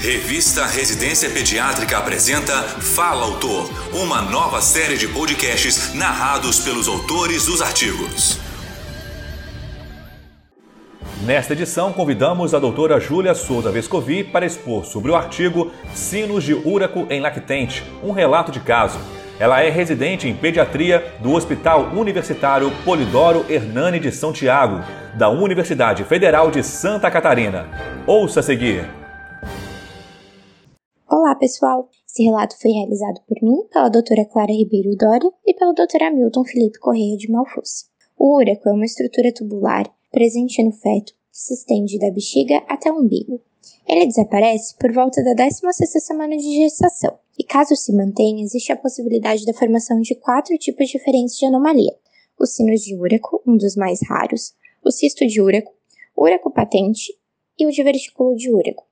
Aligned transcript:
Revista 0.00 0.66
Residência 0.66 1.30
Pediátrica 1.30 1.96
apresenta 1.96 2.52
Fala 2.62 3.24
Autor, 3.24 3.68
uma 3.94 4.20
nova 4.20 4.60
série 4.60 4.96
de 4.98 5.08
podcasts 5.08 5.94
narrados 5.94 6.60
pelos 6.60 6.86
autores 6.86 7.46
dos 7.46 7.62
artigos. 7.62 8.38
Nesta 11.24 11.54
edição, 11.54 11.92
convidamos 11.94 12.54
a 12.54 12.58
doutora 12.58 13.00
Júlia 13.00 13.34
Souza 13.34 13.72
Vescovi 13.72 14.22
para 14.22 14.44
expor 14.44 14.84
sobre 14.84 15.10
o 15.10 15.16
artigo 15.16 15.72
Sinos 15.94 16.44
de 16.44 16.52
Úraco 16.52 17.06
em 17.08 17.18
Lactente, 17.18 17.82
um 18.02 18.12
relato 18.12 18.52
de 18.52 18.60
caso. 18.60 18.98
Ela 19.40 19.62
é 19.62 19.70
residente 19.70 20.28
em 20.28 20.36
pediatria 20.36 21.14
do 21.20 21.32
Hospital 21.32 21.90
Universitário 21.94 22.70
Polidoro 22.84 23.46
Hernani 23.48 23.98
de 23.98 24.12
São 24.12 24.32
Tiago, 24.32 24.84
da 25.14 25.30
Universidade 25.30 26.04
Federal 26.04 26.50
de 26.50 26.62
Santa 26.62 27.10
Catarina. 27.10 27.66
Ouça 28.06 28.40
a 28.40 28.42
seguir. 28.42 28.84
Olá, 31.26 31.34
pessoal! 31.34 31.88
Esse 32.08 32.22
relato 32.22 32.56
foi 32.56 32.70
realizado 32.70 33.20
por 33.26 33.36
mim, 33.42 33.66
pela 33.72 33.88
doutora 33.88 34.24
Clara 34.26 34.52
Ribeiro 34.52 34.94
Dória 34.94 35.28
e 35.44 35.54
pelo 35.54 35.72
Dr. 35.72 36.00
Hamilton 36.00 36.44
Felipe 36.44 36.78
Correia 36.78 37.16
de 37.16 37.28
Malfosse. 37.28 37.86
O 38.16 38.36
úraco 38.36 38.68
é 38.68 38.72
uma 38.72 38.84
estrutura 38.84 39.34
tubular 39.34 39.92
presente 40.12 40.62
no 40.62 40.70
feto 40.70 41.12
que 41.12 41.36
se 41.36 41.54
estende 41.54 41.98
da 41.98 42.12
bexiga 42.12 42.58
até 42.68 42.92
o 42.92 43.00
umbigo. 43.00 43.42
Ele 43.88 44.06
desaparece 44.06 44.76
por 44.78 44.92
volta 44.92 45.20
da 45.24 45.34
16ª 45.34 45.98
semana 45.98 46.36
de 46.36 46.58
gestação, 46.62 47.18
e 47.36 47.42
caso 47.42 47.74
se 47.74 47.92
mantenha, 47.92 48.44
existe 48.44 48.70
a 48.70 48.76
possibilidade 48.76 49.44
da 49.44 49.52
formação 49.52 50.00
de 50.00 50.14
quatro 50.14 50.56
tipos 50.56 50.88
diferentes 50.88 51.36
de 51.36 51.44
anomalia. 51.44 51.96
Os 52.38 52.54
sinos 52.54 52.82
de 52.82 52.94
úraco, 52.94 53.42
um 53.44 53.56
dos 53.56 53.74
mais 53.74 53.98
raros, 54.08 54.54
o 54.80 54.92
cisto 54.92 55.26
de 55.26 55.40
úraco, 55.40 55.74
o 56.14 56.22
úraco 56.22 56.52
patente 56.52 57.12
e 57.58 57.66
o 57.66 57.72
divertículo 57.72 58.36
de 58.36 58.48
úraco, 58.48 58.85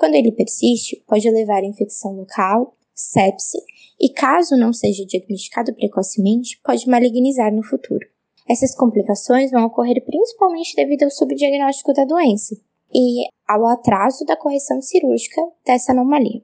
quando 0.00 0.14
ele 0.14 0.32
persiste, 0.32 1.04
pode 1.06 1.30
levar 1.30 1.62
a 1.62 1.66
infecção 1.66 2.12
local, 2.12 2.74
sepse 2.94 3.58
e, 4.00 4.08
caso 4.08 4.56
não 4.56 4.72
seja 4.72 5.04
diagnosticado 5.04 5.74
precocemente, 5.74 6.58
pode 6.64 6.88
malignizar 6.88 7.54
no 7.54 7.62
futuro. 7.62 8.08
Essas 8.48 8.74
complicações 8.74 9.50
vão 9.50 9.66
ocorrer 9.66 10.02
principalmente 10.02 10.74
devido 10.74 11.02
ao 11.02 11.10
subdiagnóstico 11.10 11.92
da 11.92 12.06
doença 12.06 12.56
e 12.90 13.26
ao 13.46 13.66
atraso 13.66 14.24
da 14.24 14.38
correção 14.38 14.80
cirúrgica 14.80 15.42
dessa 15.66 15.92
anomalia. 15.92 16.42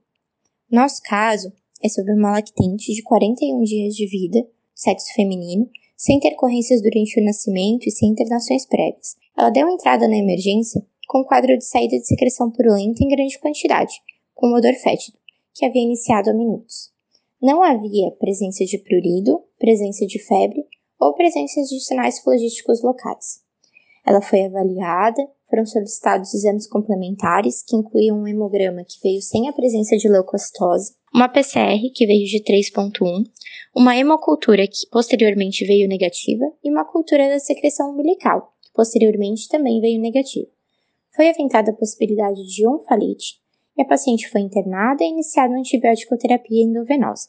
Nosso 0.70 1.00
caso 1.02 1.50
é 1.82 1.88
sobre 1.88 2.12
uma 2.12 2.32
lactente 2.32 2.92
de 2.92 3.02
41 3.02 3.62
dias 3.62 3.94
de 3.94 4.06
vida, 4.06 4.46
sexo 4.74 5.14
feminino, 5.14 5.66
sem 5.96 6.18
intercorrências 6.18 6.82
durante 6.82 7.18
o 7.18 7.24
nascimento 7.24 7.86
e 7.86 7.90
sem 7.90 8.10
internações 8.10 8.66
prévias. 8.66 9.16
Ela 9.34 9.48
deu 9.48 9.66
entrada 9.66 10.06
na 10.06 10.16
emergência 10.16 10.84
com 11.06 11.24
quadro 11.24 11.56
de 11.56 11.64
saída 11.64 11.96
de 11.96 12.06
secreção 12.06 12.50
purulenta 12.50 13.02
em 13.02 13.08
grande 13.08 13.38
quantidade, 13.38 13.94
com 14.34 14.52
odor 14.52 14.74
fétido, 14.74 15.16
que 15.54 15.64
havia 15.64 15.82
iniciado 15.82 16.30
há 16.30 16.34
minutos. 16.34 16.90
Não 17.40 17.62
havia 17.62 18.10
presença 18.18 18.64
de 18.64 18.78
prurido, 18.78 19.42
presença 19.58 20.06
de 20.06 20.18
febre 20.18 20.64
ou 21.00 21.14
presença 21.14 21.60
de 21.62 21.80
sinais 21.80 22.18
flogísticos 22.20 22.82
locais. 22.82 23.40
Ela 24.06 24.20
foi 24.20 24.44
avaliada, 24.44 25.26
foram 25.48 25.64
solicitados 25.64 26.34
exames 26.34 26.68
complementares, 26.68 27.62
que 27.62 27.76
incluíam 27.76 28.18
um 28.18 28.26
hemograma 28.26 28.84
que 28.84 29.00
veio 29.02 29.20
sem 29.20 29.48
a 29.48 29.52
presença 29.52 29.96
de 29.96 30.08
leucocitose, 30.08 30.94
uma 31.14 31.28
PCR 31.28 31.80
que 31.94 32.06
veio 32.06 32.26
de 32.26 32.42
3.1, 32.42 33.24
uma 33.74 33.96
hemocultura 33.96 34.66
que 34.66 34.88
posteriormente 34.90 35.64
veio 35.64 35.88
negativa 35.88 36.44
e 36.62 36.70
uma 36.70 36.84
cultura 36.84 37.28
da 37.28 37.38
secreção 37.38 37.92
umbilical, 37.92 38.52
que 38.62 38.70
posteriormente 38.74 39.48
também 39.48 39.80
veio 39.80 40.00
negativa 40.00 40.55
foi 41.16 41.30
aventada 41.30 41.70
a 41.70 41.74
possibilidade 41.74 42.46
de 42.46 42.68
onfalite 42.68 43.40
e 43.76 43.82
a 43.82 43.86
paciente 43.86 44.28
foi 44.30 44.42
internada 44.42 45.02
e 45.02 45.08
iniciada 45.08 45.48
uma 45.48 45.58
antibiótico 45.58 46.16
terapia 46.18 46.62
endovenosa. 46.62 47.28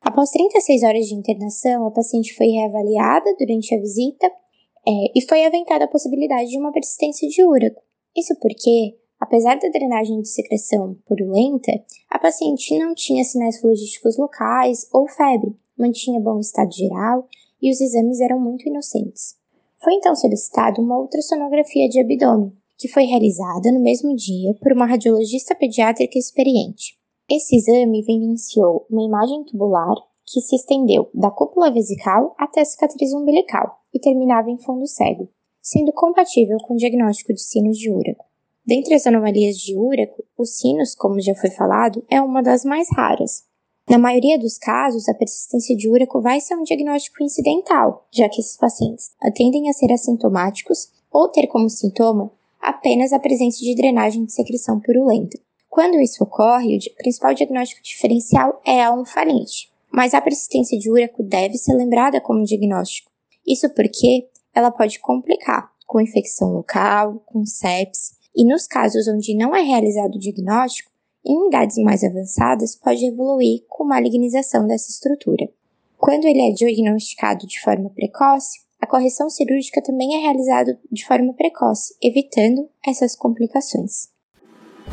Após 0.00 0.30
36 0.30 0.82
horas 0.82 1.06
de 1.06 1.14
internação, 1.14 1.86
a 1.86 1.90
paciente 1.90 2.34
foi 2.34 2.48
reavaliada 2.48 3.34
durante 3.38 3.74
a 3.74 3.80
visita 3.80 4.26
é, 4.26 4.90
e 5.14 5.22
foi 5.28 5.44
aventada 5.44 5.84
a 5.84 5.88
possibilidade 5.88 6.50
de 6.50 6.58
uma 6.58 6.72
persistência 6.72 7.28
de 7.28 7.44
úraco. 7.44 7.82
Isso 8.16 8.34
porque, 8.40 8.96
apesar 9.18 9.58
da 9.58 9.68
drenagem 9.68 10.20
de 10.20 10.28
secreção 10.28 10.96
purulenta, 11.06 11.72
a 12.10 12.18
paciente 12.18 12.78
não 12.78 12.94
tinha 12.94 13.24
sinais 13.24 13.60
flogísticos 13.60 14.16
locais 14.16 14.88
ou 14.92 15.08
febre, 15.08 15.56
mantinha 15.76 16.20
bom 16.20 16.38
estado 16.38 16.72
geral 16.72 17.26
e 17.60 17.70
os 17.70 17.80
exames 17.80 18.20
eram 18.20 18.40
muito 18.40 18.68
inocentes. 18.68 19.36
Foi 19.82 19.94
então 19.94 20.14
solicitada 20.14 20.80
uma 20.80 20.98
ultrassonografia 20.98 21.88
de 21.88 22.00
abdômen, 22.00 22.52
que 22.78 22.88
foi 22.88 23.04
realizada 23.04 23.72
no 23.72 23.80
mesmo 23.80 24.14
dia 24.14 24.54
por 24.62 24.72
uma 24.72 24.86
radiologista 24.86 25.54
pediátrica 25.54 26.16
experiente. 26.16 26.96
Esse 27.28 27.56
exame 27.56 28.00
evidenciou 28.00 28.86
uma 28.88 29.02
imagem 29.02 29.44
tubular 29.44 29.96
que 30.24 30.40
se 30.40 30.54
estendeu 30.54 31.10
da 31.12 31.30
cúpula 31.30 31.72
vesical 31.72 32.34
até 32.38 32.60
a 32.60 32.64
cicatriz 32.64 33.12
umbilical 33.12 33.80
e 33.92 33.98
terminava 33.98 34.50
em 34.50 34.58
fundo 34.58 34.86
cego, 34.86 35.28
sendo 35.60 35.92
compatível 35.92 36.56
com 36.66 36.74
o 36.74 36.76
diagnóstico 36.76 37.34
de 37.34 37.42
sinos 37.42 37.76
de 37.76 37.90
úraco. 37.90 38.24
Dentre 38.64 38.94
as 38.94 39.06
anomalias 39.06 39.56
de 39.56 39.76
úraco, 39.76 40.24
os 40.36 40.58
sinos, 40.58 40.94
como 40.94 41.20
já 41.20 41.34
foi 41.34 41.50
falado, 41.50 42.04
é 42.08 42.20
uma 42.20 42.42
das 42.42 42.64
mais 42.64 42.86
raras. 42.94 43.44
Na 43.88 43.98
maioria 43.98 44.38
dos 44.38 44.58
casos, 44.58 45.08
a 45.08 45.14
persistência 45.14 45.74
de 45.74 45.88
úraco 45.88 46.20
vai 46.20 46.40
ser 46.40 46.54
um 46.54 46.62
diagnóstico 46.62 47.24
incidental, 47.24 48.06
já 48.12 48.28
que 48.28 48.40
esses 48.40 48.56
pacientes 48.56 49.10
tendem 49.34 49.68
a 49.68 49.72
ser 49.72 49.90
assintomáticos 49.90 50.92
ou 51.10 51.28
ter 51.28 51.46
como 51.46 51.70
sintoma 51.70 52.30
apenas 52.60 53.12
a 53.12 53.18
presença 53.18 53.58
de 53.58 53.74
drenagem 53.74 54.24
de 54.24 54.32
secreção 54.32 54.80
purulenta. 54.80 55.38
Quando 55.68 56.00
isso 56.00 56.24
ocorre, 56.24 56.76
o 56.76 56.96
principal 56.96 57.34
diagnóstico 57.34 57.82
diferencial 57.82 58.60
é 58.66 58.82
a 58.82 58.92
onfalite, 58.92 59.70
mas 59.92 60.14
a 60.14 60.20
persistência 60.20 60.78
de 60.78 60.90
úraco 60.90 61.22
deve 61.22 61.56
ser 61.56 61.74
lembrada 61.74 62.20
como 62.20 62.44
diagnóstico. 62.44 63.10
Isso 63.46 63.68
porque 63.74 64.28
ela 64.54 64.70
pode 64.70 64.98
complicar 64.98 65.70
com 65.86 66.00
infecção 66.00 66.52
local, 66.52 67.22
com 67.26 67.44
sepsis, 67.46 68.18
e 68.36 68.44
nos 68.44 68.66
casos 68.66 69.08
onde 69.08 69.34
não 69.34 69.54
é 69.54 69.62
realizado 69.62 70.14
o 70.14 70.18
diagnóstico, 70.18 70.90
em 71.24 71.48
idades 71.48 71.76
mais 71.78 72.04
avançadas 72.04 72.76
pode 72.76 73.04
evoluir 73.04 73.64
com 73.68 73.84
malignização 73.84 74.66
dessa 74.66 74.90
estrutura. 74.90 75.48
Quando 75.96 76.26
ele 76.26 76.40
é 76.40 76.52
diagnosticado 76.52 77.46
de 77.46 77.60
forma 77.60 77.90
precoce, 77.90 78.60
a 78.80 78.86
correção 78.86 79.28
cirúrgica 79.28 79.82
também 79.82 80.16
é 80.16 80.18
realizada 80.20 80.78
de 80.90 81.04
forma 81.04 81.32
precoce, 81.34 81.94
evitando 82.02 82.68
essas 82.86 83.16
complicações. 83.16 84.08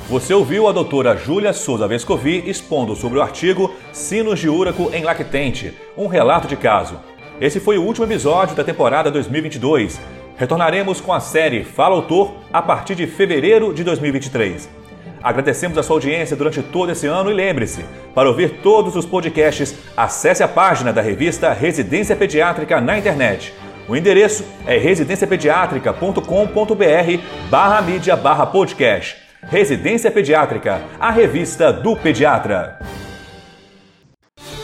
Você 0.09 0.33
ouviu 0.33 0.67
a 0.67 0.71
doutora 0.71 1.15
Júlia 1.15 1.53
Souza 1.53 1.87
Vescovi 1.87 2.49
expondo 2.49 2.95
sobre 2.95 3.19
o 3.19 3.21
artigo 3.21 3.73
Sinos 3.93 4.39
de 4.39 4.49
Úraco 4.49 4.89
em 4.93 5.03
Lactente, 5.03 5.73
um 5.97 6.07
relato 6.07 6.47
de 6.47 6.57
caso. 6.57 6.99
Esse 7.39 7.59
foi 7.59 7.77
o 7.77 7.83
último 7.83 8.05
episódio 8.05 8.55
da 8.55 8.63
temporada 8.63 9.11
2022. 9.11 9.99
Retornaremos 10.35 10.99
com 10.99 11.13
a 11.13 11.19
série 11.19 11.63
Fala 11.63 11.95
Autor 11.95 12.33
a 12.51 12.61
partir 12.61 12.95
de 12.95 13.07
fevereiro 13.07 13.73
de 13.73 13.83
2023. 13.83 14.67
Agradecemos 15.23 15.77
a 15.77 15.83
sua 15.83 15.95
audiência 15.95 16.35
durante 16.35 16.61
todo 16.61 16.91
esse 16.91 17.07
ano 17.07 17.31
e 17.31 17.33
lembre-se, 17.33 17.83
para 18.13 18.29
ouvir 18.29 18.61
todos 18.61 18.95
os 18.95 19.05
podcasts, 19.05 19.75
acesse 19.95 20.43
a 20.43 20.47
página 20.47 20.91
da 20.91 21.01
revista 21.01 21.53
Residência 21.53 22.15
Pediátrica 22.15 22.81
na 22.81 22.97
internet 22.97 23.53
o 23.87 23.95
endereço 23.95 24.43
é 24.65 24.77
residenciapediatrica.com.br 24.77 27.23
barra 27.49 27.81
mídia 27.81 28.15
barra 28.15 28.45
podcast. 28.45 29.17
Residência 29.43 30.09
Pediátrica, 30.09 30.81
a 30.99 31.11
revista 31.11 31.71
do 31.71 31.95
pediatra. 31.95 32.79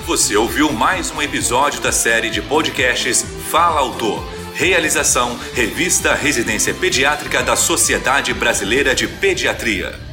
Você 0.05 0.35
ouviu 0.35 0.73
mais 0.73 1.11
um 1.11 1.21
episódio 1.21 1.79
da 1.81 1.91
série 1.91 2.31
de 2.31 2.41
podcasts 2.41 3.21
Fala 3.21 3.79
Autor. 3.79 4.25
Realização 4.55 5.37
Revista 5.53 6.13
Residência 6.13 6.73
Pediátrica 6.73 7.43
da 7.43 7.55
Sociedade 7.55 8.33
Brasileira 8.33 8.95
de 8.95 9.07
Pediatria. 9.07 10.10